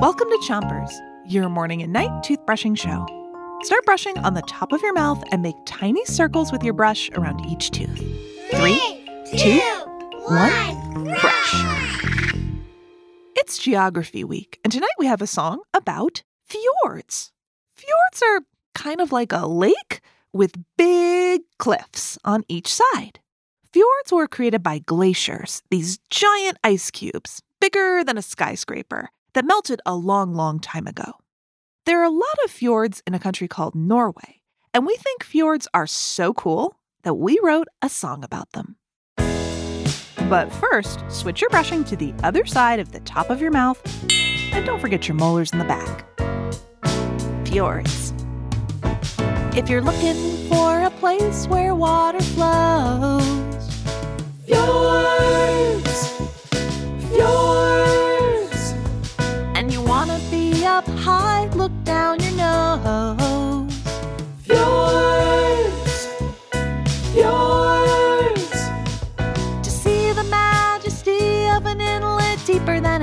Welcome 0.00 0.28
to 0.28 0.38
Chompers, 0.46 0.90
your 1.26 1.48
morning 1.48 1.82
and 1.82 1.92
night 1.92 2.10
toothbrushing 2.22 2.76
show. 2.76 3.06
Start 3.62 3.84
brushing 3.84 4.18
on 4.18 4.34
the 4.34 4.42
top 4.42 4.72
of 4.72 4.82
your 4.82 4.92
mouth 4.92 5.22
and 5.32 5.42
make 5.42 5.56
tiny 5.66 6.04
circles 6.04 6.52
with 6.52 6.62
your 6.62 6.74
brush 6.74 7.10
around 7.12 7.44
each 7.46 7.70
tooth. 7.70 7.98
Three, 8.50 8.78
two, 9.36 9.60
one, 10.26 11.04
brush. 11.04 11.54
It's 13.36 13.58
Geography 13.58 14.24
Week, 14.24 14.60
and 14.62 14.72
tonight 14.72 14.90
we 14.98 15.06
have 15.06 15.22
a 15.22 15.26
song 15.26 15.62
about 15.72 16.22
fjords. 16.44 17.32
Fjords 17.74 18.22
are 18.22 18.42
kind 18.74 19.00
of 19.00 19.12
like 19.12 19.32
a 19.32 19.46
lake 19.46 20.00
with 20.32 20.52
big 20.76 21.40
cliffs 21.58 22.18
on 22.24 22.44
each 22.48 22.68
side. 22.68 23.20
Fjords 23.72 24.12
were 24.12 24.28
created 24.28 24.62
by 24.62 24.78
glaciers, 24.80 25.62
these 25.70 25.98
giant 26.10 26.58
ice 26.62 26.90
cubes, 26.90 27.42
bigger 27.60 28.02
than 28.04 28.18
a 28.18 28.22
skyscraper, 28.22 29.10
that 29.34 29.44
melted 29.44 29.80
a 29.84 29.94
long, 29.94 30.34
long 30.34 30.60
time 30.60 30.86
ago. 30.86 31.12
There 31.86 32.00
are 32.00 32.04
a 32.04 32.10
lot 32.10 32.44
of 32.44 32.50
fjords 32.50 33.02
in 33.06 33.14
a 33.14 33.18
country 33.18 33.48
called 33.48 33.74
Norway, 33.74 34.42
and 34.74 34.86
we 34.86 34.96
think 34.96 35.24
fjords 35.24 35.68
are 35.72 35.86
so 35.86 36.34
cool 36.34 36.76
that 37.02 37.14
we 37.14 37.38
wrote 37.42 37.68
a 37.80 37.88
song 37.88 38.24
about 38.24 38.52
them. 38.52 38.76
But 40.28 40.52
first, 40.52 41.00
switch 41.08 41.40
your 41.40 41.48
brushing 41.50 41.84
to 41.84 41.96
the 41.96 42.12
other 42.22 42.44
side 42.44 42.80
of 42.80 42.92
the 42.92 43.00
top 43.00 43.30
of 43.30 43.40
your 43.40 43.50
mouth, 43.50 43.80
and 44.52 44.66
don't 44.66 44.80
forget 44.80 45.08
your 45.08 45.14
molars 45.14 45.52
in 45.52 45.58
the 45.58 45.64
back. 45.64 46.04
Fjords. 47.46 48.12
If 49.56 49.70
you're 49.70 49.82
looking 49.82 50.48
for 50.48 50.82
a 50.82 50.90
place 50.90 51.48
where 51.48 51.74
water 51.74 52.20
flows, 52.20 52.57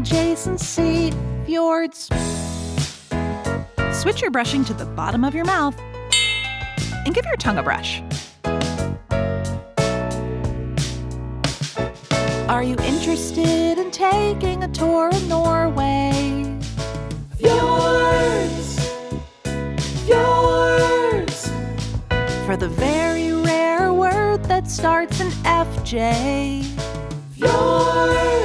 deeper 0.00 0.14
than 0.14 0.32
adjacent 0.32 0.60
sea, 0.60 1.12
fjords. 1.46 2.08
Switch 3.92 4.22
your 4.22 4.30
brushing 4.30 4.64
to 4.64 4.74
the 4.74 4.86
bottom 4.96 5.24
of 5.24 5.34
your 5.34 5.44
mouth 5.44 5.78
and 7.04 7.14
give 7.14 7.24
your 7.26 7.36
tongue 7.36 7.58
a 7.58 7.62
brush. 7.62 8.02
Are 12.48 12.62
you 12.62 12.76
interested 12.82 13.78
in 13.78 13.90
taking 13.90 14.64
a 14.64 14.68
tour 14.68 15.08
of 15.08 15.28
Norway? 15.28 16.58
Fjords! 17.38 18.78
Fjords! 20.04 21.50
For 22.44 22.56
the 22.56 22.68
very 22.68 23.32
rare 23.32 23.92
word 23.92 24.44
that 24.44 24.68
starts 24.68 25.20
in 25.20 25.28
FJ. 25.44 26.64
Fjords! 27.36 28.39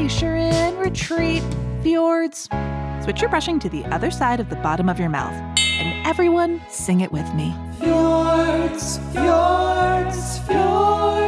Glacier 0.00 0.74
retreat? 0.78 1.42
Fjords. 1.82 2.48
Switch 3.02 3.20
your 3.20 3.28
brushing 3.28 3.58
to 3.58 3.68
the 3.68 3.84
other 3.86 4.10
side 4.10 4.40
of 4.40 4.48
the 4.48 4.56
bottom 4.56 4.88
of 4.88 4.98
your 4.98 5.10
mouth. 5.10 5.34
And 5.60 6.06
everyone 6.06 6.62
sing 6.70 7.02
it 7.02 7.12
with 7.12 7.34
me. 7.34 7.54
Fjords, 7.78 8.98
fjords, 9.12 10.38
fjords. 10.40 11.19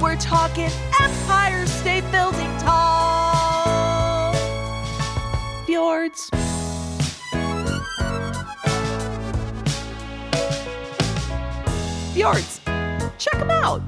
We're 0.00 0.16
talking 0.16 0.70
Empire 1.00 1.66
State 1.66 2.04
Building 2.10 2.50
tall. 2.58 4.32
Fjords. 5.66 6.30
Fjords. 12.12 12.60
Check 13.18 13.38
them 13.38 13.50
out. 13.50 13.82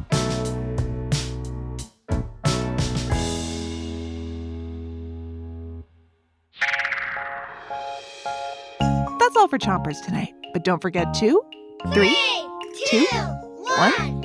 That's 9.18 9.36
all 9.36 9.48
for 9.48 9.58
Chompers 9.58 10.04
tonight. 10.04 10.32
But 10.52 10.64
don't 10.64 10.80
forget 10.80 11.12
to 11.14 11.42
three, 11.92 12.16
two, 12.86 13.04
one, 13.76 14.24